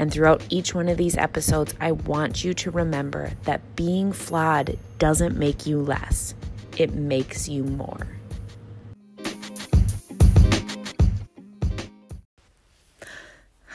And 0.00 0.10
throughout 0.10 0.42
each 0.48 0.74
one 0.74 0.88
of 0.88 0.96
these 0.96 1.14
episodes, 1.14 1.74
I 1.78 1.92
want 1.92 2.42
you 2.42 2.54
to 2.54 2.70
remember 2.70 3.32
that 3.42 3.76
being 3.76 4.12
flawed 4.14 4.78
doesn't 4.98 5.36
make 5.36 5.66
you 5.66 5.78
less, 5.78 6.34
it 6.78 6.94
makes 6.94 7.50
you 7.50 7.64
more. 7.64 8.06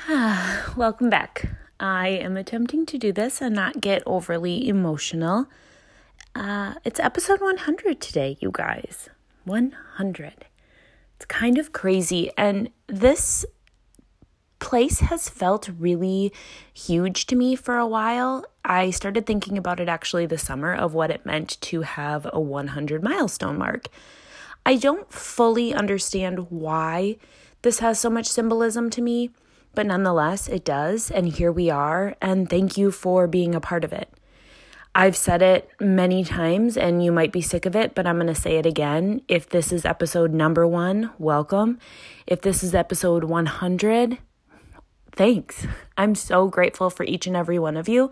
Welcome 0.75 1.11
back. 1.11 1.47
I 1.79 2.07
am 2.07 2.37
attempting 2.37 2.87
to 2.87 2.97
do 2.97 3.11
this 3.11 3.39
and 3.39 3.53
not 3.53 3.79
get 3.79 4.01
overly 4.07 4.67
emotional. 4.67 5.45
Uh, 6.33 6.73
it's 6.83 6.99
episode 6.99 7.39
100 7.39 8.01
today, 8.01 8.35
you 8.39 8.49
guys. 8.51 9.09
100. 9.43 10.45
It's 11.17 11.25
kind 11.27 11.59
of 11.59 11.71
crazy. 11.71 12.31
And 12.35 12.71
this 12.87 13.45
place 14.65 14.99
has 14.99 15.29
felt 15.29 15.69
really 15.77 16.33
huge 16.73 17.27
to 17.27 17.35
me 17.35 17.55
for 17.55 17.77
a 17.77 17.85
while. 17.85 18.43
I 18.65 18.89
started 18.89 19.27
thinking 19.27 19.59
about 19.59 19.79
it 19.79 19.87
actually 19.87 20.25
this 20.25 20.41
summer 20.41 20.73
of 20.73 20.95
what 20.95 21.11
it 21.11 21.23
meant 21.23 21.61
to 21.61 21.83
have 21.83 22.27
a 22.33 22.39
100 22.39 23.03
milestone 23.03 23.59
mark. 23.59 23.89
I 24.65 24.77
don't 24.77 25.13
fully 25.13 25.71
understand 25.71 26.49
why 26.49 27.17
this 27.61 27.77
has 27.77 27.99
so 27.99 28.09
much 28.09 28.25
symbolism 28.25 28.89
to 28.89 29.03
me, 29.03 29.29
but 29.75 29.85
nonetheless, 29.85 30.49
it 30.49 30.65
does. 30.65 31.11
And 31.11 31.31
here 31.31 31.51
we 31.51 31.69
are. 31.69 32.15
And 32.19 32.49
thank 32.49 32.75
you 32.75 32.89
for 32.89 33.27
being 33.27 33.53
a 33.53 33.61
part 33.61 33.83
of 33.83 33.93
it. 33.93 34.11
I've 34.95 35.15
said 35.15 35.43
it 35.43 35.69
many 35.79 36.23
times 36.23 36.75
and 36.75 37.05
you 37.05 37.11
might 37.11 37.31
be 37.31 37.41
sick 37.41 37.67
of 37.67 37.75
it, 37.75 37.93
but 37.93 38.07
I'm 38.07 38.15
going 38.15 38.33
to 38.33 38.33
say 38.33 38.57
it 38.57 38.65
again. 38.65 39.21
If 39.27 39.47
this 39.47 39.71
is 39.71 39.85
episode 39.85 40.33
number 40.33 40.65
one, 40.65 41.11
welcome. 41.19 41.77
If 42.25 42.41
this 42.41 42.63
is 42.63 42.73
episode 42.73 43.25
100, 43.25 44.17
thanks. 45.15 45.65
I'm 45.97 46.13
so 46.13 46.47
grateful 46.47 46.89
for 46.89 47.03
each 47.03 47.25
and 47.25 47.37
every 47.37 47.57
one 47.57 47.77
of 47.77 47.87
you. 47.87 48.11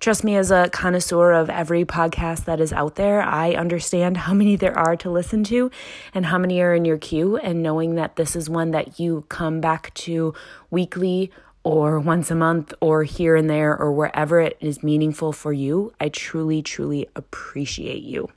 Trust 0.00 0.24
me, 0.24 0.36
as 0.36 0.50
a 0.50 0.68
connoisseur 0.72 1.32
of 1.32 1.48
every 1.48 1.84
podcast 1.84 2.44
that 2.46 2.60
is 2.60 2.72
out 2.72 2.96
there, 2.96 3.22
I 3.22 3.52
understand 3.52 4.16
how 4.16 4.34
many 4.40 4.56
there 4.56 4.76
are 4.76 4.96
to 4.96 5.10
listen 5.10 5.44
to 5.44 5.70
and 6.12 6.26
how 6.26 6.38
many 6.38 6.60
are 6.60 6.74
in 6.74 6.84
your 6.84 6.98
queue. 6.98 7.36
And 7.36 7.62
knowing 7.62 7.94
that 7.94 8.16
this 8.16 8.34
is 8.34 8.50
one 8.50 8.72
that 8.72 8.98
you 8.98 9.24
come 9.28 9.60
back 9.60 9.94
to 9.94 10.34
weekly 10.70 11.30
or 11.62 12.00
once 12.00 12.30
a 12.30 12.34
month 12.34 12.72
or 12.80 13.04
here 13.04 13.36
and 13.36 13.48
there 13.48 13.76
or 13.76 13.92
wherever 13.92 14.40
it 14.40 14.56
is 14.60 14.82
meaningful 14.82 15.32
for 15.32 15.52
you, 15.52 15.92
I 16.00 16.08
truly, 16.08 16.62
truly 16.62 17.08
appreciate 17.14 18.02
you. 18.02 18.30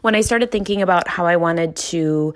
When 0.00 0.14
I 0.14 0.20
started 0.22 0.50
thinking 0.50 0.82
about 0.82 1.06
how 1.06 1.26
I 1.26 1.36
wanted 1.36 1.76
to 1.76 2.34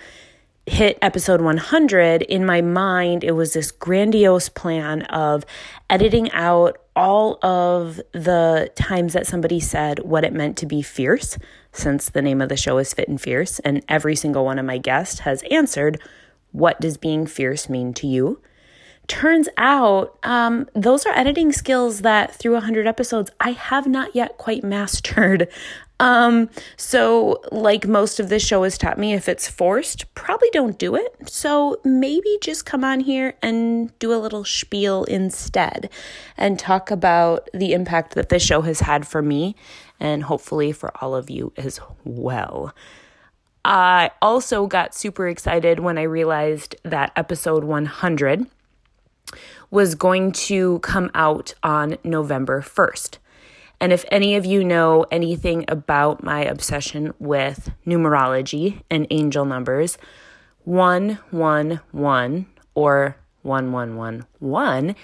hit 0.66 0.98
episode 1.00 1.40
100, 1.40 2.22
in 2.22 2.44
my 2.44 2.60
mind, 2.60 3.22
it 3.22 3.32
was 3.32 3.52
this 3.52 3.70
grandiose 3.70 4.48
plan 4.48 5.02
of 5.02 5.46
editing 5.88 6.30
out 6.32 6.78
all 6.96 7.38
of 7.44 8.00
the 8.12 8.70
times 8.74 9.12
that 9.12 9.26
somebody 9.26 9.60
said 9.60 10.00
what 10.00 10.24
it 10.24 10.32
meant 10.32 10.56
to 10.58 10.66
be 10.66 10.82
fierce, 10.82 11.38
since 11.70 12.10
the 12.10 12.22
name 12.22 12.40
of 12.40 12.48
the 12.48 12.56
show 12.56 12.78
is 12.78 12.92
Fit 12.92 13.08
and 13.08 13.20
Fierce, 13.20 13.60
and 13.60 13.84
every 13.88 14.16
single 14.16 14.44
one 14.44 14.58
of 14.58 14.64
my 14.64 14.78
guests 14.78 15.20
has 15.20 15.44
answered, 15.50 16.00
What 16.50 16.80
does 16.80 16.96
being 16.96 17.26
fierce 17.26 17.68
mean 17.68 17.94
to 17.94 18.06
you? 18.06 18.40
Turns 19.06 19.48
out, 19.56 20.18
um, 20.24 20.68
those 20.74 21.06
are 21.06 21.16
editing 21.16 21.52
skills 21.52 22.00
that 22.00 22.34
through 22.34 22.54
100 22.54 22.88
episodes 22.88 23.30
I 23.38 23.52
have 23.52 23.86
not 23.86 24.16
yet 24.16 24.36
quite 24.36 24.64
mastered. 24.64 25.48
Um, 25.98 26.50
so 26.76 27.42
like 27.50 27.86
most 27.86 28.20
of 28.20 28.28
this 28.28 28.44
show 28.44 28.64
has 28.64 28.76
taught 28.76 28.98
me, 28.98 29.14
if 29.14 29.28
it's 29.28 29.48
forced, 29.48 30.12
probably 30.14 30.50
don't 30.52 30.78
do 30.78 30.94
it. 30.94 31.28
So 31.28 31.80
maybe 31.84 32.38
just 32.42 32.66
come 32.66 32.84
on 32.84 33.00
here 33.00 33.34
and 33.42 33.96
do 33.98 34.12
a 34.12 34.20
little 34.20 34.44
spiel 34.44 35.04
instead 35.04 35.88
and 36.36 36.58
talk 36.58 36.90
about 36.90 37.48
the 37.54 37.72
impact 37.72 38.14
that 38.14 38.28
this 38.28 38.42
show 38.42 38.60
has 38.62 38.80
had 38.80 39.06
for 39.06 39.22
me 39.22 39.56
and 39.98 40.24
hopefully 40.24 40.72
for 40.72 40.92
all 41.02 41.14
of 41.14 41.30
you 41.30 41.52
as 41.56 41.80
well. 42.04 42.74
I 43.64 44.10
also 44.22 44.66
got 44.66 44.94
super 44.94 45.26
excited 45.26 45.80
when 45.80 45.98
I 45.98 46.02
realized 46.02 46.76
that 46.84 47.10
episode 47.16 47.64
100 47.64 48.46
was 49.70 49.94
going 49.96 50.30
to 50.30 50.78
come 50.80 51.10
out 51.14 51.54
on 51.62 51.96
November 52.04 52.62
1st. 52.62 53.18
And 53.80 53.92
if 53.92 54.04
any 54.10 54.36
of 54.36 54.46
you 54.46 54.64
know 54.64 55.04
anything 55.10 55.64
about 55.68 56.22
my 56.22 56.44
obsession 56.44 57.12
with 57.18 57.70
numerology 57.86 58.82
and 58.90 59.06
angel 59.10 59.44
numbers, 59.44 59.98
111 60.64 62.46
or 62.74 63.16
1111 63.42 64.96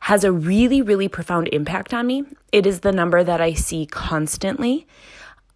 has 0.00 0.24
a 0.24 0.32
really, 0.32 0.82
really 0.82 1.08
profound 1.08 1.48
impact 1.52 1.94
on 1.94 2.06
me. 2.06 2.24
It 2.52 2.66
is 2.66 2.80
the 2.80 2.92
number 2.92 3.24
that 3.24 3.40
I 3.40 3.54
see 3.54 3.86
constantly. 3.86 4.86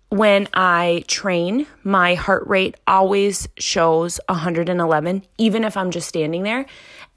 When 0.08 0.48
I 0.54 1.04
train, 1.06 1.68
my 1.84 2.14
heart 2.14 2.44
rate 2.48 2.74
always 2.86 3.46
shows 3.58 4.18
111, 4.28 5.24
even 5.38 5.62
if 5.62 5.76
I'm 5.76 5.92
just 5.92 6.08
standing 6.08 6.42
there. 6.42 6.66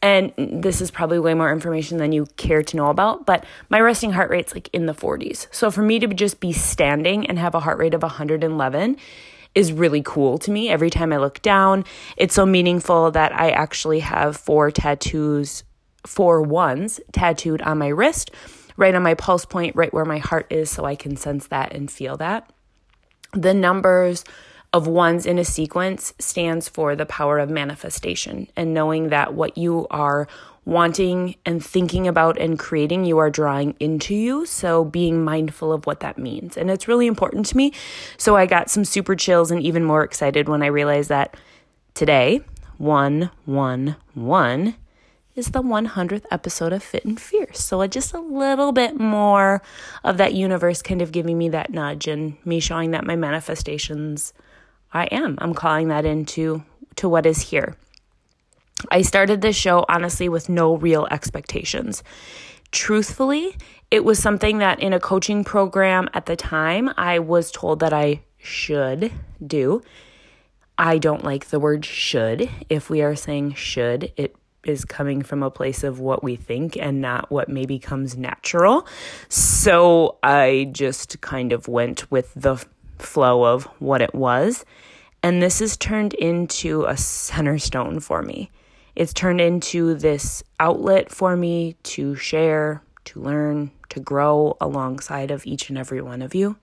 And 0.03 0.33
this 0.37 0.81
is 0.81 0.91
probably 0.91 1.17
way 1.17 1.33
more 1.33 1.49
information 1.49 1.97
than 1.97 2.11
you 2.11 2.25
care 2.35 2.61
to 2.61 2.75
know 2.75 2.89
about, 2.89 3.25
but 3.25 3.45
my 3.69 3.79
resting 3.79 4.11
heart 4.11 4.29
rate's 4.29 4.53
like 4.53 4.69
in 4.73 4.85
the 4.85 4.93
40s. 4.93 5.47
So 5.49 5.71
for 5.71 5.81
me 5.81 5.97
to 5.99 6.07
just 6.07 6.41
be 6.41 6.51
standing 6.51 7.25
and 7.25 7.39
have 7.39 7.55
a 7.55 7.61
heart 7.61 7.77
rate 7.77 7.93
of 7.93 8.01
111 8.01 8.97
is 9.55 9.71
really 9.71 10.01
cool 10.03 10.37
to 10.39 10.51
me. 10.51 10.67
Every 10.67 10.89
time 10.89 11.13
I 11.13 11.17
look 11.17 11.41
down, 11.41 11.85
it's 12.17 12.35
so 12.35 12.45
meaningful 12.45 13.11
that 13.11 13.31
I 13.31 13.51
actually 13.51 14.01
have 14.01 14.35
four 14.35 14.71
tattoos, 14.71 15.63
four 16.05 16.41
ones 16.41 16.99
tattooed 17.13 17.61
on 17.61 17.77
my 17.77 17.87
wrist, 17.87 18.31
right 18.75 18.93
on 18.93 19.03
my 19.03 19.13
pulse 19.13 19.45
point, 19.45 19.73
right 19.73 19.93
where 19.93 20.03
my 20.03 20.17
heart 20.17 20.47
is, 20.49 20.69
so 20.69 20.83
I 20.83 20.95
can 20.95 21.15
sense 21.15 21.47
that 21.47 21.71
and 21.71 21.89
feel 21.89 22.17
that. 22.17 22.51
The 23.31 23.53
numbers 23.53 24.25
of 24.73 24.88
ones 24.88 25.25
in 25.28 25.38
a 25.38 25.45
sequence 25.45 26.13
stands 26.17 26.67
for 26.67 26.95
the 26.95 27.06
power 27.06 27.38
of 27.38 27.50
manifestation 27.50 28.47
and 28.56 28.73
knowing 28.73 29.09
that 29.09 29.35
what 29.35 29.56
you 29.56 29.85
are 29.91 30.28
wanting 30.66 31.35
and 31.45 31.63
thinking 31.63 32.07
about 32.07 32.39
and 32.39 32.57
creating, 32.57 33.06
you 33.06 33.19
are 33.19 33.29
drawing 33.29 33.75
into 33.79 34.16
you. 34.16 34.45
So 34.45 34.83
being 34.83 35.23
mindful 35.23 35.72
of 35.72 35.85
what 35.85 36.00
that 36.00 36.17
means. 36.17 36.57
And 36.57 36.72
it's 36.72 36.88
really 36.88 37.06
important 37.06 37.45
to 37.47 37.57
me. 37.57 37.73
So 38.17 38.35
I 38.35 38.45
got 38.45 38.69
some 38.69 38.85
super 38.85 39.16
chills 39.16 39.51
and 39.51 39.62
even 39.62 39.83
more 39.83 40.03
excited 40.03 40.50
when 40.50 40.63
I 40.63 40.67
realized 40.67 41.09
that 41.09 41.35
today, 41.94 42.41
111 42.78 44.75
is 45.35 45.47
the 45.47 45.63
100th 45.63 46.25
episode 46.31 46.73
of 46.73 46.83
Fit 46.83 47.06
and 47.06 47.19
Fierce. 47.19 47.59
So 47.59 47.81
uh, 47.81 47.88
just 47.88 48.13
a 48.13 48.19
little 48.19 48.72
bit 48.72 49.00
more 49.00 49.62
of 50.03 50.17
that 50.17 50.33
universe 50.33 50.81
kind 50.81 51.01
of 51.01 51.12
giving 51.12 51.38
me 51.38 51.50
that 51.50 51.72
nudge 51.72 52.07
and 52.07 52.38
me 52.45 52.59
showing 52.59 52.91
that 52.91 53.06
my 53.06 53.16
manifestations 53.16 54.33
I 54.93 55.05
am. 55.05 55.37
I'm 55.41 55.53
calling 55.53 55.89
that 55.89 56.05
into 56.05 56.63
to 56.97 57.09
what 57.09 57.25
is 57.25 57.41
here. 57.41 57.75
I 58.91 59.01
started 59.01 59.41
this 59.41 59.55
show 59.55 59.85
honestly 59.89 60.29
with 60.29 60.49
no 60.49 60.75
real 60.75 61.07
expectations. 61.09 62.03
Truthfully, 62.71 63.55
it 63.91 64.03
was 64.03 64.19
something 64.19 64.59
that 64.59 64.79
in 64.79 64.93
a 64.93 64.99
coaching 64.99 65.43
program 65.43 66.09
at 66.13 66.25
the 66.25 66.35
time 66.35 66.89
I 66.97 67.19
was 67.19 67.51
told 67.51 67.79
that 67.79 67.94
I 67.94 68.21
should 68.38 69.12
do. 69.45 69.81
I 70.77 70.97
don't 70.97 71.23
like 71.23 71.47
the 71.47 71.59
word 71.59 71.85
should. 71.85 72.50
If 72.69 72.89
we 72.89 73.01
are 73.01 73.15
saying 73.15 73.53
should, 73.53 74.12
it 74.18 74.35
is 74.65 74.85
coming 74.85 75.21
from 75.21 75.44
a 75.44 75.51
place 75.51 75.83
of 75.83 76.00
what 76.00 76.23
we 76.23 76.35
think 76.35 76.77
and 76.77 77.01
not 77.01 77.29
what 77.29 77.50
maybe 77.50 77.79
comes 77.79 78.18
natural. 78.18 78.88
So 79.29 80.18
I 80.23 80.69
just 80.71 81.21
kind 81.21 81.51
of 81.51 81.68
went 81.68 82.09
with 82.12 82.33
the 82.33 82.63
flow 83.05 83.44
of 83.45 83.65
what 83.79 84.01
it 84.01 84.13
was. 84.13 84.65
And 85.21 85.41
this 85.41 85.59
has 85.59 85.77
turned 85.77 86.13
into 86.15 86.83
a 86.85 86.97
center 86.97 87.57
stone 87.57 88.00
for 88.00 88.21
me. 88.21 88.51
It's 88.95 89.13
turned 89.13 89.41
into 89.41 89.95
this 89.95 90.44
outlet 90.59 91.11
for 91.11 91.35
me 91.35 91.75
to 91.83 92.15
share, 92.15 92.83
to 93.05 93.21
learn, 93.21 93.71
to 93.89 94.00
grow 94.00 94.57
alongside 94.59 95.31
of 95.31 95.45
each 95.45 95.69
and 95.69 95.77
every 95.77 96.01
one 96.01 96.21
of 96.21 96.35
you. 96.35 96.57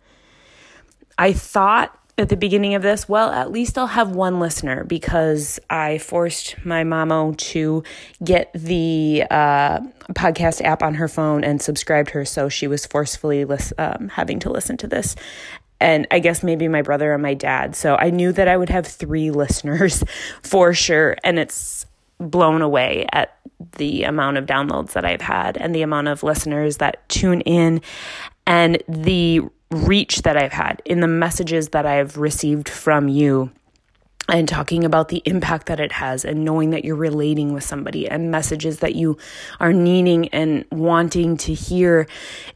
I 1.19 1.33
thought 1.33 1.97
at 2.21 2.29
the 2.29 2.37
beginning 2.37 2.75
of 2.75 2.83
this, 2.83 3.09
well, 3.09 3.31
at 3.31 3.51
least 3.51 3.79
I'll 3.79 3.87
have 3.87 4.11
one 4.11 4.41
listener 4.41 4.85
because 4.85 5.59
I 5.71 5.99
forced 5.99 6.55
my 6.65 6.85
mamo 6.85 7.37
to 7.37 7.83
get 8.23 8.51
the 8.55 9.25
uh, 9.31 9.81
podcast 10.13 10.61
app 10.63 10.83
on 10.83 10.95
her 10.95 11.09
phone 11.09 11.43
and 11.43 11.61
subscribed 11.63 12.11
her, 12.11 12.25
so 12.25 12.49
she 12.49 12.67
was 12.67 12.85
forcefully 12.85 13.45
lis- 13.45 13.73
um, 13.79 14.09
having 14.09 14.39
to 14.41 14.51
listen 14.51 14.77
to 14.79 14.87
this 14.87 15.17
and 15.81 16.07
I 16.11 16.19
guess 16.19 16.43
maybe 16.43 16.69
my 16.69 16.83
brother 16.83 17.13
and 17.13 17.23
my 17.23 17.35
dad. 17.35 17.75
So 17.75 17.97
I 17.97 18.11
knew 18.11 18.33
that 18.33 18.49
I 18.49 18.57
would 18.57 18.69
have 18.69 18.87
three 18.87 19.31
listeners 19.31 20.05
for 20.43 20.75
sure. 20.75 21.17
And 21.25 21.39
it's 21.39 21.87
blown 22.19 22.63
away 22.63 23.07
at 23.13 23.39
the 23.77 24.05
amount 24.05 24.37
of 24.37 24.47
downloads 24.47 24.93
that 24.93 25.05
I've 25.05 25.23
had 25.23 25.57
and 25.57 25.75
the 25.75 25.83
amount 25.83 26.09
of 26.09 26.23
listeners 26.23 26.77
that 26.79 27.09
tune 27.09 27.41
in 27.43 27.81
and 28.47 28.83
the 28.89 29.41
reach 29.71 30.23
that 30.23 30.37
I've 30.37 30.53
had 30.53 30.83
in 30.85 31.01
the 31.01 31.07
messages 31.07 31.71
that 31.71 31.87
I've 31.87 32.17
received 32.19 32.69
from 32.69 33.09
you 33.09 33.51
and 34.29 34.49
talking 34.49 34.85
about 34.85 35.09
the 35.09 35.23
impact 35.25 35.67
that 35.67 35.81
it 35.81 35.93
has 35.93 36.25
and 36.25 36.45
knowing 36.45 36.71
that 36.71 36.85
you're 36.85 36.97
relating 36.97 37.53
with 37.53 37.65
somebody 37.65 38.09
and 38.09 38.31
messages 38.31 38.79
that 38.79 38.95
you 38.95 39.17
are 39.59 39.73
needing 39.73 40.29
and 40.29 40.65
wanting 40.71 41.37
to 41.39 41.55
hear 41.55 42.07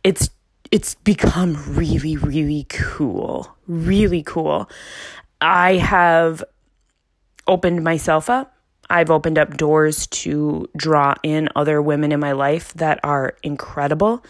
it's 0.03 0.31
it's 0.75 0.95
become 0.97 1.57
really 1.77 2.17
really 2.17 2.67
cool 2.69 3.55
really 3.67 4.23
cool. 4.23 4.69
I 5.41 5.75
have 5.75 6.43
opened 7.47 7.85
myself 7.85 8.31
up. 8.31 8.57
I've 8.91 9.11
opened 9.11 9.39
up 9.39 9.57
doors 9.57 10.07
to 10.09 10.69
draw 10.77 11.15
in 11.23 11.49
other 11.57 11.81
women 11.81 12.13
in 12.13 12.21
my 12.21 12.33
life 12.33 12.75
that 12.75 13.01
are 13.03 13.35
incredible, 13.43 14.23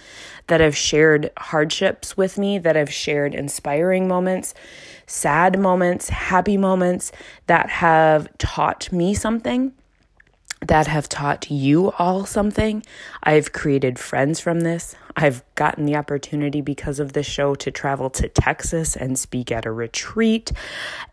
that 0.47 0.61
have 0.61 0.77
shared 0.77 1.31
hardships 1.37 2.17
with 2.17 2.39
me, 2.39 2.59
that 2.59 2.77
have 2.77 2.93
shared 2.93 3.35
inspiring 3.35 4.07
moments, 4.07 4.55
sad 5.07 5.59
moments, 5.59 6.09
happy 6.09 6.57
moments 6.57 7.11
that 7.49 7.69
have 7.69 8.29
taught 8.39 8.93
me 8.93 9.13
something, 9.13 9.73
that 10.67 10.87
have 10.87 11.09
taught 11.09 11.51
you 11.51 11.93
all 11.93 12.27
something. 12.27 12.83
I've 13.23 13.53
created 13.53 13.99
friends 13.99 14.41
from 14.41 14.61
this. 14.61 14.95
I've 15.17 15.43
gotten 15.55 15.85
the 15.85 15.97
opportunity 15.97 16.61
because 16.61 16.99
of 16.99 17.13
this 17.13 17.27
show 17.27 17.55
to 17.57 17.71
travel 17.71 18.11
to 18.11 18.29
Texas 18.29 18.97
and 18.97 19.19
speak 19.19 19.53
at 19.53 19.67
a 19.67 19.73
retreat. 19.73 20.53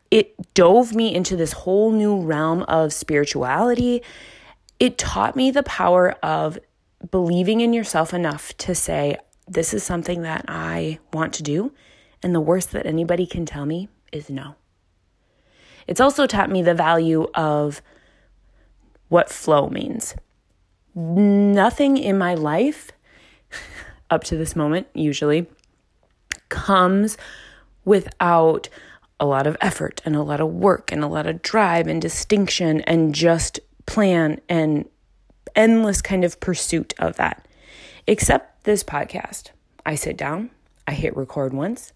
It 0.10 0.54
dove 0.54 0.94
me 0.94 1.14
into 1.14 1.36
this 1.36 1.54
whole 1.54 1.92
new 1.92 2.20
realm 2.20 2.64
of 2.64 2.94
spirituality. 2.94 4.02
It 4.80 4.98
taught 4.98 5.36
me 5.36 5.52
the 5.52 5.64
power 5.64 6.12
of 6.24 6.58
believing 7.10 7.62
in 7.62 7.74
yourself 7.74 8.14
enough 8.14 8.56
to 8.58 8.76
say, 8.76 9.18
This 9.48 9.74
is 9.74 9.84
something 9.84 10.24
that 10.24 10.46
I 10.48 11.00
want 11.14 11.34
to 11.34 11.44
do 11.44 11.72
and 12.24 12.36
the 12.36 12.42
worst 12.42 12.72
that 12.72 12.86
anybody 12.86 13.26
can 13.26 13.46
tell 13.46 13.66
me 13.66 13.90
is 14.12 14.30
no. 14.30 14.56
It's 15.88 16.02
also 16.02 16.28
taught 16.28 16.50
me 16.50 16.62
the 16.62 16.76
value 16.76 17.28
of 17.34 17.82
what 19.12 19.30
flow 19.30 19.68
means. 19.68 20.16
Nothing 20.96 21.98
in 21.98 22.18
my 22.18 22.34
life, 22.34 22.92
up 24.10 24.24
to 24.24 24.38
this 24.38 24.56
moment, 24.56 24.88
usually, 24.94 25.48
comes 26.48 27.18
without 27.84 28.70
a 29.20 29.26
lot 29.26 29.48
of 29.48 29.58
effort 29.60 30.02
and 30.06 30.16
a 30.16 30.24
lot 30.24 30.40
of 30.40 30.48
work 30.48 30.94
and 30.94 31.04
a 31.04 31.08
lot 31.08 31.28
of 31.28 31.42
drive 31.42 31.88
and 31.88 32.02
distinction 32.02 32.80
and 32.82 33.14
just 33.14 33.60
plan 33.86 34.40
and 34.48 34.88
endless 35.58 36.02
kind 36.02 36.24
of 36.24 36.40
pursuit 36.40 36.94
of 36.98 37.18
that. 37.18 37.46
Except 38.08 38.64
this 38.64 38.82
podcast. 38.82 39.50
I 39.86 39.96
sit 39.96 40.16
down, 40.16 40.52
I 40.88 40.94
hit 40.94 41.18
record 41.18 41.54
once, 41.54 41.92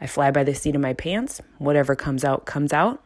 I 0.00 0.06
fly 0.06 0.30
by 0.30 0.44
the 0.44 0.54
seat 0.54 0.74
of 0.74 0.80
my 0.80 0.94
pants. 0.94 1.42
Whatever 1.58 1.94
comes 1.94 2.24
out, 2.24 2.46
comes 2.46 2.72
out. 2.72 3.03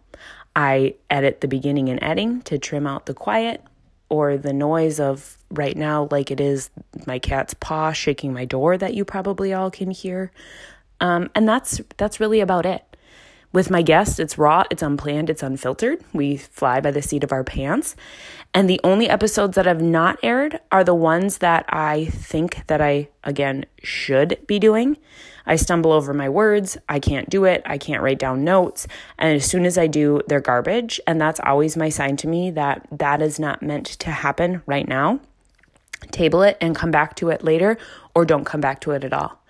I 0.58 0.96
edit 1.08 1.40
the 1.40 1.46
beginning 1.46 1.88
and 1.88 2.02
ending 2.02 2.42
to 2.42 2.58
trim 2.58 2.84
out 2.84 3.06
the 3.06 3.14
quiet 3.14 3.62
or 4.08 4.36
the 4.36 4.52
noise 4.52 4.98
of 4.98 5.38
right 5.50 5.76
now, 5.76 6.08
like 6.10 6.32
it 6.32 6.40
is 6.40 6.70
my 7.06 7.20
cat's 7.20 7.54
paw 7.54 7.92
shaking 7.92 8.32
my 8.32 8.44
door 8.44 8.76
that 8.76 8.92
you 8.92 9.04
probably 9.04 9.54
all 9.54 9.70
can 9.70 9.92
hear. 9.92 10.32
Um, 11.00 11.30
and 11.36 11.48
that's 11.48 11.80
that's 11.96 12.18
really 12.18 12.40
about 12.40 12.66
it. 12.66 12.82
With 13.50 13.70
my 13.70 13.80
guests, 13.80 14.18
it's 14.18 14.36
raw, 14.36 14.64
it's 14.70 14.82
unplanned, 14.82 15.30
it's 15.30 15.42
unfiltered. 15.42 16.04
We 16.12 16.36
fly 16.36 16.80
by 16.80 16.90
the 16.90 17.00
seat 17.00 17.24
of 17.24 17.32
our 17.32 17.44
pants. 17.44 17.96
And 18.52 18.68
the 18.68 18.80
only 18.84 19.08
episodes 19.08 19.54
that 19.56 19.64
have 19.64 19.80
not 19.80 20.18
aired 20.22 20.60
are 20.70 20.84
the 20.84 20.94
ones 20.94 21.38
that 21.38 21.64
I 21.68 22.06
think 22.06 22.66
that 22.66 22.82
I, 22.82 23.08
again, 23.24 23.64
should 23.82 24.38
be 24.46 24.58
doing. 24.58 24.98
I 25.46 25.56
stumble 25.56 25.92
over 25.92 26.12
my 26.12 26.28
words, 26.28 26.76
I 26.90 27.00
can't 27.00 27.30
do 27.30 27.46
it, 27.46 27.62
I 27.64 27.78
can't 27.78 28.02
write 28.02 28.18
down 28.18 28.44
notes. 28.44 28.86
And 29.18 29.34
as 29.34 29.46
soon 29.46 29.64
as 29.64 29.78
I 29.78 29.86
do, 29.86 30.20
they're 30.28 30.40
garbage. 30.40 31.00
And 31.06 31.18
that's 31.18 31.40
always 31.40 31.74
my 31.74 31.88
sign 31.88 32.18
to 32.18 32.28
me 32.28 32.50
that 32.50 32.86
that 32.92 33.22
is 33.22 33.40
not 33.40 33.62
meant 33.62 33.86
to 33.86 34.10
happen 34.10 34.62
right 34.66 34.86
now. 34.86 35.20
Table 36.10 36.42
it 36.42 36.58
and 36.60 36.76
come 36.76 36.90
back 36.90 37.16
to 37.16 37.30
it 37.30 37.42
later, 37.42 37.78
or 38.14 38.26
don't 38.26 38.44
come 38.44 38.60
back 38.60 38.80
to 38.82 38.90
it 38.90 39.04
at 39.04 39.14
all. 39.14 39.42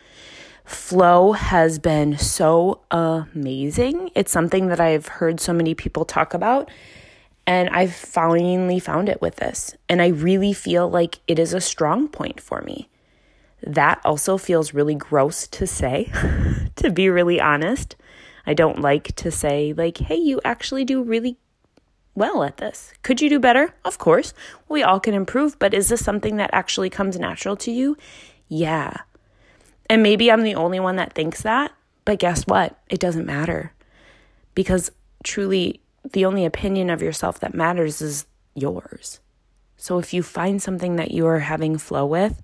Flow 0.68 1.32
has 1.32 1.78
been 1.78 2.18
so 2.18 2.82
amazing. 2.90 4.10
It's 4.14 4.30
something 4.30 4.66
that 4.66 4.78
I've 4.78 5.06
heard 5.06 5.40
so 5.40 5.54
many 5.54 5.74
people 5.74 6.04
talk 6.04 6.34
about, 6.34 6.70
and 7.46 7.70
I've 7.70 7.94
finally 7.94 8.78
found 8.78 9.08
it 9.08 9.22
with 9.22 9.36
this. 9.36 9.74
And 9.88 10.02
I 10.02 10.08
really 10.08 10.52
feel 10.52 10.86
like 10.86 11.20
it 11.26 11.38
is 11.38 11.54
a 11.54 11.60
strong 11.62 12.06
point 12.06 12.38
for 12.38 12.60
me. 12.60 12.90
That 13.62 13.98
also 14.04 14.36
feels 14.36 14.74
really 14.74 14.94
gross 14.94 15.46
to 15.48 15.66
say, 15.66 16.12
to 16.76 16.90
be 16.90 17.08
really 17.08 17.40
honest. 17.40 17.96
I 18.46 18.52
don't 18.52 18.82
like 18.82 19.16
to 19.16 19.30
say, 19.30 19.72
like, 19.72 19.96
hey, 19.96 20.16
you 20.16 20.38
actually 20.44 20.84
do 20.84 21.02
really 21.02 21.38
well 22.14 22.42
at 22.42 22.58
this. 22.58 22.92
Could 23.02 23.22
you 23.22 23.30
do 23.30 23.40
better? 23.40 23.74
Of 23.86 23.96
course. 23.96 24.34
We 24.68 24.82
all 24.82 25.00
can 25.00 25.14
improve, 25.14 25.58
but 25.58 25.72
is 25.72 25.88
this 25.88 26.04
something 26.04 26.36
that 26.36 26.50
actually 26.52 26.90
comes 26.90 27.18
natural 27.18 27.56
to 27.56 27.70
you? 27.70 27.96
Yeah. 28.48 28.98
And 29.88 30.02
maybe 30.02 30.30
I'm 30.30 30.42
the 30.42 30.54
only 30.54 30.80
one 30.80 30.96
that 30.96 31.12
thinks 31.12 31.42
that, 31.42 31.72
but 32.04 32.18
guess 32.18 32.44
what? 32.46 32.78
It 32.90 33.00
doesn't 33.00 33.26
matter. 33.26 33.72
Because 34.54 34.90
truly, 35.24 35.80
the 36.12 36.24
only 36.24 36.44
opinion 36.44 36.90
of 36.90 37.02
yourself 37.02 37.40
that 37.40 37.54
matters 37.54 38.00
is 38.00 38.26
yours. 38.54 39.20
So 39.76 39.98
if 39.98 40.12
you 40.12 40.22
find 40.22 40.60
something 40.60 40.96
that 40.96 41.12
you 41.12 41.26
are 41.26 41.38
having 41.38 41.78
flow 41.78 42.04
with, 42.04 42.42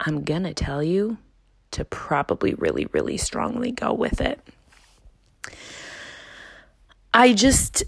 I'm 0.00 0.24
going 0.24 0.44
to 0.44 0.54
tell 0.54 0.82
you 0.82 1.18
to 1.72 1.84
probably 1.84 2.54
really, 2.54 2.86
really 2.92 3.16
strongly 3.16 3.70
go 3.70 3.92
with 3.92 4.20
it. 4.20 4.40
I 7.14 7.34
just, 7.34 7.84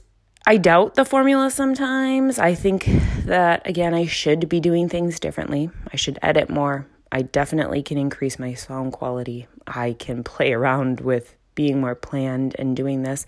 I 0.46 0.58
doubt 0.58 0.94
the 0.94 1.04
formula 1.04 1.50
sometimes. 1.50 2.38
I 2.38 2.54
think 2.54 2.86
that, 3.24 3.66
again, 3.66 3.94
I 3.94 4.06
should 4.06 4.48
be 4.48 4.60
doing 4.60 4.88
things 4.88 5.18
differently. 5.18 5.70
I 5.92 5.96
should 5.96 6.18
edit 6.22 6.50
more. 6.50 6.86
I 7.14 7.22
definitely 7.22 7.80
can 7.84 7.96
increase 7.96 8.40
my 8.40 8.54
sound 8.54 8.92
quality. 8.92 9.46
I 9.68 9.92
can 9.92 10.24
play 10.24 10.52
around 10.52 11.00
with 11.00 11.36
being 11.54 11.80
more 11.80 11.94
planned 11.94 12.56
and 12.58 12.76
doing 12.76 13.04
this 13.04 13.24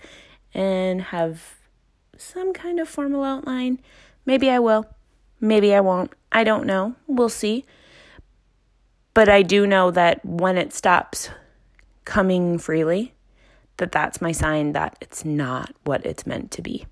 and 0.53 1.01
have 1.01 1.55
some 2.17 2.53
kind 2.53 2.81
of 2.81 2.89
formal 2.89 3.23
outline. 3.23 3.81
Maybe 4.25 4.51
I 4.51 4.59
will. 4.59 4.87
Maybe 5.41 5.73
I 5.73 5.79
won't. 5.79 6.13
I 6.33 6.43
don't 6.43 6.67
know. 6.67 6.97
We'll 7.07 7.29
see. 7.29 7.65
But 9.15 9.29
I 9.29 9.43
do 9.43 9.69
know 9.69 9.93
that 9.93 10.25
when 10.25 10.59
it 10.59 10.73
stops 10.73 11.31
coming 12.05 12.59
freely, 12.59 13.15
that 13.77 13.93
that's 13.93 14.21
my 14.21 14.33
sign 14.33 14.73
that 14.73 14.99
it's 15.01 15.25
not 15.25 15.73
what 15.85 16.05
it's 16.05 16.27
meant 16.27 16.51
to 16.51 16.61
be. 16.61 16.87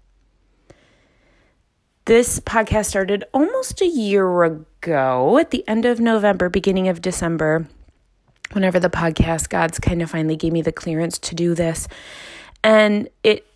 This 2.06 2.38
podcast 2.38 2.84
started 2.84 3.24
almost 3.32 3.80
a 3.80 3.86
year 3.86 4.42
ago 4.42 5.38
at 5.38 5.50
the 5.50 5.66
end 5.66 5.86
of 5.86 6.00
November, 6.00 6.50
beginning 6.50 6.86
of 6.88 7.00
December, 7.00 7.66
whenever 8.52 8.78
the 8.78 8.90
podcast 8.90 9.48
gods 9.48 9.78
kind 9.78 10.02
of 10.02 10.10
finally 10.10 10.36
gave 10.36 10.52
me 10.52 10.60
the 10.60 10.70
clearance 10.70 11.16
to 11.20 11.34
do 11.34 11.54
this. 11.54 11.88
And 12.62 13.08
it 13.22 13.46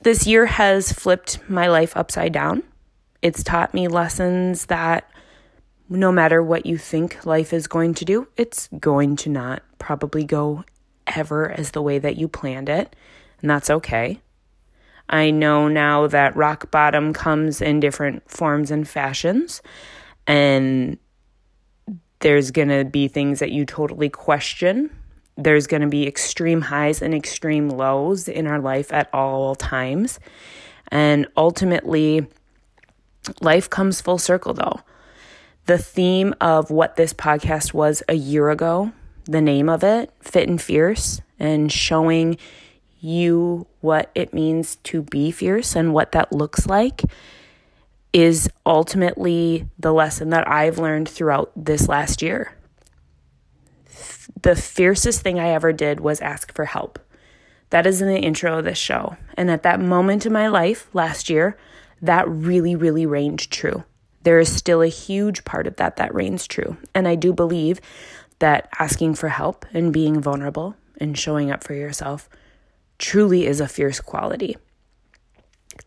this 0.00 0.26
year 0.26 0.46
has 0.46 0.90
flipped 0.90 1.38
my 1.50 1.66
life 1.66 1.94
upside 1.98 2.32
down. 2.32 2.62
It's 3.20 3.42
taught 3.42 3.74
me 3.74 3.88
lessons 3.88 4.64
that 4.66 5.10
no 5.90 6.10
matter 6.10 6.42
what 6.42 6.64
you 6.64 6.78
think 6.78 7.26
life 7.26 7.52
is 7.52 7.66
going 7.66 7.92
to 7.92 8.06
do, 8.06 8.26
it's 8.38 8.70
going 8.78 9.16
to 9.16 9.28
not 9.28 9.62
probably 9.78 10.24
go 10.24 10.64
ever 11.06 11.50
as 11.50 11.72
the 11.72 11.82
way 11.82 11.98
that 11.98 12.16
you 12.16 12.26
planned 12.26 12.70
it, 12.70 12.96
and 13.42 13.50
that's 13.50 13.68
okay. 13.68 14.18
I 15.10 15.32
know 15.32 15.66
now 15.66 16.06
that 16.06 16.36
rock 16.36 16.70
bottom 16.70 17.12
comes 17.12 17.60
in 17.60 17.80
different 17.80 18.30
forms 18.30 18.70
and 18.70 18.88
fashions, 18.88 19.60
and 20.26 20.98
there's 22.20 22.52
going 22.52 22.68
to 22.68 22.84
be 22.84 23.08
things 23.08 23.40
that 23.40 23.50
you 23.50 23.66
totally 23.66 24.08
question. 24.08 24.90
There's 25.36 25.66
going 25.66 25.82
to 25.82 25.88
be 25.88 26.06
extreme 26.06 26.60
highs 26.60 27.02
and 27.02 27.12
extreme 27.12 27.68
lows 27.68 28.28
in 28.28 28.46
our 28.46 28.60
life 28.60 28.92
at 28.92 29.08
all 29.12 29.56
times. 29.56 30.20
And 30.88 31.26
ultimately, 31.36 32.26
life 33.40 33.68
comes 33.68 34.00
full 34.00 34.18
circle 34.18 34.54
though. 34.54 34.80
The 35.66 35.78
theme 35.78 36.34
of 36.40 36.70
what 36.70 36.96
this 36.96 37.12
podcast 37.12 37.74
was 37.74 38.02
a 38.08 38.14
year 38.14 38.50
ago, 38.50 38.92
the 39.24 39.40
name 39.40 39.68
of 39.68 39.82
it, 39.82 40.12
Fit 40.20 40.48
and 40.48 40.60
Fierce, 40.60 41.20
and 41.38 41.70
showing 41.72 42.36
you 43.00 43.66
what 43.80 44.10
it 44.14 44.34
means 44.34 44.76
to 44.76 45.02
be 45.02 45.30
fierce 45.30 45.74
and 45.74 45.94
what 45.94 46.12
that 46.12 46.32
looks 46.32 46.66
like 46.66 47.02
is 48.12 48.48
ultimately 48.66 49.68
the 49.78 49.92
lesson 49.92 50.30
that 50.30 50.48
I've 50.48 50.78
learned 50.78 51.08
throughout 51.08 51.52
this 51.56 51.88
last 51.88 52.22
year. 52.22 52.54
The 54.42 54.56
fiercest 54.56 55.22
thing 55.22 55.38
I 55.38 55.50
ever 55.50 55.72
did 55.72 56.00
was 56.00 56.20
ask 56.20 56.54
for 56.54 56.64
help. 56.64 56.98
That 57.70 57.86
is 57.86 58.02
in 58.02 58.08
the 58.08 58.18
intro 58.18 58.58
of 58.58 58.64
this 58.64 58.78
show. 58.78 59.16
And 59.36 59.50
at 59.50 59.62
that 59.62 59.80
moment 59.80 60.26
in 60.26 60.32
my 60.32 60.48
life 60.48 60.88
last 60.92 61.30
year, 61.30 61.56
that 62.02 62.28
really, 62.28 62.74
really 62.74 63.06
reigned 63.06 63.50
true. 63.50 63.84
There 64.22 64.40
is 64.40 64.54
still 64.54 64.82
a 64.82 64.88
huge 64.88 65.44
part 65.44 65.66
of 65.66 65.76
that 65.76 65.96
that 65.96 66.14
reigns 66.14 66.46
true. 66.46 66.76
And 66.94 67.06
I 67.06 67.14
do 67.14 67.32
believe 67.32 67.80
that 68.40 68.68
asking 68.78 69.14
for 69.14 69.28
help 69.28 69.64
and 69.72 69.92
being 69.92 70.20
vulnerable 70.20 70.74
and 70.98 71.16
showing 71.16 71.50
up 71.50 71.62
for 71.62 71.74
yourself 71.74 72.28
truly 73.00 73.46
is 73.46 73.60
a 73.60 73.66
fierce 73.66 74.00
quality. 74.00 74.56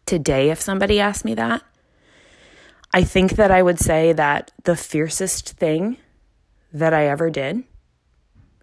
Today, 0.05 0.49
if 0.49 0.59
somebody 0.59 0.99
asked 0.99 1.23
me 1.23 1.35
that, 1.35 1.61
I 2.91 3.03
think 3.03 3.33
that 3.33 3.51
I 3.51 3.61
would 3.61 3.79
say 3.79 4.11
that 4.13 4.51
the 4.63 4.75
fiercest 4.75 5.49
thing 5.51 5.97
that 6.73 6.93
I 6.93 7.07
ever 7.07 7.29
did 7.29 7.63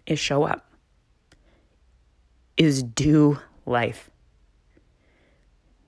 is 0.05 0.19
show 0.19 0.43
up, 0.43 0.69
is 2.57 2.83
do 2.83 3.39
life. 3.65 4.09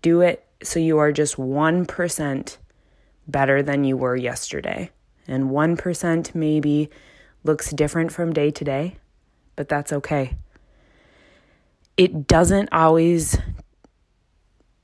Do 0.02 0.22
it 0.22 0.46
so 0.64 0.80
you 0.80 0.98
are 0.98 1.12
just 1.12 1.36
1% 1.36 2.58
better 3.28 3.62
than 3.62 3.84
you 3.84 3.98
were 3.98 4.16
yesterday. 4.16 4.90
And 5.28 5.50
1% 5.50 6.36
maybe 6.36 6.90
looks 7.44 7.72
different 7.72 8.12
from 8.12 8.34
day 8.34 8.52
to 8.52 8.64
day, 8.64 8.98
but 9.56 9.70
that's 9.70 9.94
okay. 9.94 10.36
It 11.96 12.28
doesn't 12.28 12.70
always 12.72 13.38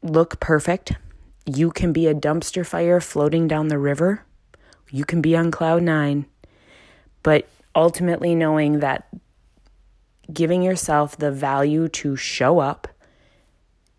look 0.03 0.39
perfect. 0.39 0.93
You 1.45 1.71
can 1.71 1.91
be 1.91 2.05
a 2.07 2.13
dumpster 2.13 2.65
fire 2.65 3.01
floating 3.01 3.47
down 3.47 3.69
the 3.69 3.79
river. 3.79 4.25
You 4.91 5.05
can 5.05 5.21
be 5.21 5.35
on 5.35 5.49
cloud 5.49 5.81
nine. 5.81 6.27
But 7.23 7.47
ultimately, 7.75 8.35
knowing 8.35 8.79
that 8.79 9.07
giving 10.31 10.61
yourself 10.61 11.17
the 11.17 11.31
value 11.31 11.87
to 11.87 12.15
show 12.15 12.59
up 12.59 12.87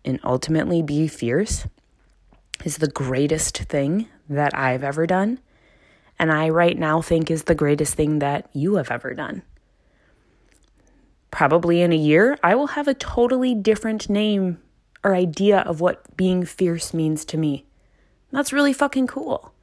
and 0.05 0.19
ultimately 0.23 0.81
be 0.81 1.07
fierce 1.07 1.67
is 2.63 2.77
the 2.77 2.87
greatest 2.87 3.57
thing 3.57 4.07
that 4.29 4.55
I've 4.55 4.83
ever 4.83 5.05
done. 5.05 5.39
And 6.17 6.31
I 6.31 6.49
right 6.49 6.77
now 6.77 7.01
think 7.01 7.29
is 7.29 7.43
the 7.43 7.55
greatest 7.55 7.95
thing 7.95 8.19
that 8.19 8.49
you 8.53 8.75
have 8.75 8.89
ever 8.89 9.13
done. 9.13 9.41
Probably 11.31 11.81
in 11.81 11.93
a 11.93 11.97
year, 11.97 12.37
I 12.43 12.55
will 12.55 12.67
have 12.67 12.87
a 12.87 12.93
totally 12.93 13.55
different 13.55 14.09
name 14.09 14.59
or 15.03 15.15
idea 15.15 15.59
of 15.59 15.81
what 15.81 16.15
being 16.15 16.45
fierce 16.45 16.93
means 16.93 17.25
to 17.25 17.37
me. 17.37 17.65
That's 18.31 18.53
really 18.53 18.73
fucking 18.73 19.07
cool. 19.07 19.53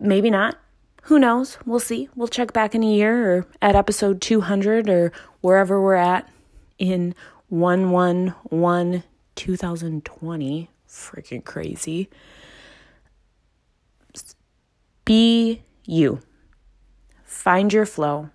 Maybe 0.00 0.30
not. 0.30 0.58
Who 1.04 1.18
knows? 1.18 1.58
We'll 1.66 1.80
see. 1.80 2.08
We'll 2.14 2.28
check 2.28 2.52
back 2.52 2.74
in 2.74 2.82
a 2.84 2.90
year 2.90 3.36
or 3.36 3.46
at 3.60 3.74
episode 3.74 4.20
200 4.20 4.88
or 4.88 5.12
wherever 5.40 5.80
we're 5.82 5.94
at 5.94 6.28
in 6.78 7.14
111 7.48 9.02
2020. 9.34 10.70
Freaking 10.88 11.44
crazy. 11.44 12.08
Be 15.04 15.62
you. 15.84 16.20
Find 17.24 17.72
your 17.72 17.86
flow. 17.86 18.30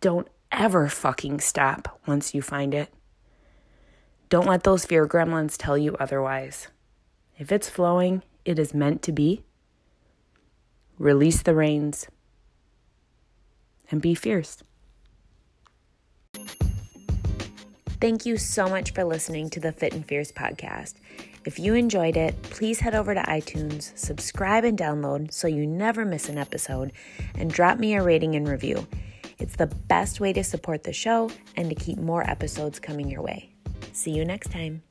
Don't 0.00 0.28
ever 0.54 0.88
fucking 0.88 1.40
stop 1.40 2.00
once 2.06 2.34
you 2.34 2.42
find 2.42 2.74
it. 2.74 2.92
Don't 4.28 4.46
let 4.46 4.64
those 4.64 4.84
fear 4.84 5.06
gremlins 5.06 5.56
tell 5.56 5.76
you 5.76 5.96
otherwise. 6.00 6.68
If 7.38 7.52
it's 7.52 7.68
flowing, 7.68 8.22
it 8.44 8.58
is 8.58 8.74
meant 8.74 9.02
to 9.02 9.12
be. 9.12 9.44
Release 10.98 11.42
the 11.42 11.54
reins 11.54 12.08
and 13.90 14.00
be 14.00 14.14
fierce. 14.14 14.62
Thank 18.00 18.26
you 18.26 18.36
so 18.36 18.68
much 18.68 18.92
for 18.92 19.04
listening 19.04 19.50
to 19.50 19.60
the 19.60 19.72
Fit 19.72 19.94
and 19.94 20.06
Fierce 20.06 20.30
podcast. 20.30 20.94
If 21.46 21.58
you 21.58 21.74
enjoyed 21.74 22.16
it, 22.16 22.40
please 22.42 22.80
head 22.80 22.94
over 22.94 23.14
to 23.14 23.22
iTunes, 23.22 23.96
subscribe 23.96 24.64
and 24.64 24.78
download 24.78 25.32
so 25.32 25.46
you 25.46 25.66
never 25.66 26.04
miss 26.04 26.28
an 26.28 26.38
episode, 26.38 26.92
and 27.34 27.50
drop 27.50 27.78
me 27.78 27.94
a 27.94 28.02
rating 28.02 28.34
and 28.34 28.48
review. 28.48 28.86
It's 29.38 29.56
the 29.56 29.66
best 29.66 30.20
way 30.20 30.32
to 30.32 30.44
support 30.44 30.84
the 30.84 30.92
show 30.92 31.30
and 31.56 31.68
to 31.68 31.74
keep 31.74 31.98
more 31.98 32.28
episodes 32.28 32.78
coming 32.78 33.08
your 33.08 33.22
way. 33.22 33.50
See 33.92 34.10
you 34.10 34.24
next 34.24 34.50
time. 34.50 34.82